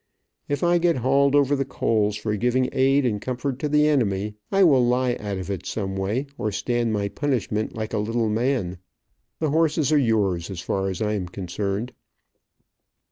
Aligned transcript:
If 0.49 0.63
I 0.63 0.79
get 0.79 0.95
hauled 0.95 1.35
over 1.35 1.55
the 1.55 1.63
coals 1.63 2.15
for 2.15 2.35
giving 2.35 2.69
aid 2.71 3.05
and 3.05 3.21
comfort 3.21 3.59
to 3.59 3.69
the 3.69 3.87
enemy, 3.87 4.33
I 4.51 4.63
will 4.63 4.83
lie 4.83 5.13
out 5.19 5.37
of 5.37 5.51
it 5.51 5.67
some 5.67 5.95
way, 5.95 6.25
or 6.39 6.51
stand 6.51 6.91
my 6.91 7.07
punishment 7.07 7.75
like 7.75 7.93
a 7.93 7.99
little 7.99 8.27
man. 8.29 8.79
The 9.37 9.51
horses 9.51 9.91
are 9.91 9.99
yours, 9.99 10.49
as 10.49 10.59
far 10.59 10.89
as 10.89 11.03
I 11.03 11.13
am 11.13 11.27
concerned." 11.27 11.93